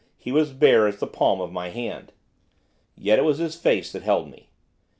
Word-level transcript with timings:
he 0.17 0.31
was 0.31 0.51
bare 0.51 0.87
as 0.87 0.97
the 0.97 1.05
palm 1.05 1.39
of 1.39 1.51
my 1.51 1.69
hand. 1.69 2.11
Yet 2.97 3.19
it 3.19 3.23
was 3.23 3.37
his 3.37 3.55
face 3.55 3.91
that 3.91 4.01
held 4.01 4.31
me. 4.31 4.49